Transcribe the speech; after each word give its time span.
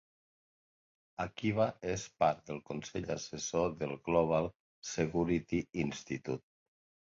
Akiba 1.25 1.67
és 1.91 2.05
part 2.23 2.41
del 2.47 2.63
consell 2.71 3.07
assessor 3.17 3.77
del 3.83 3.95
"Global 4.09 4.51
Security 4.95 5.63
Institute". 5.87 6.45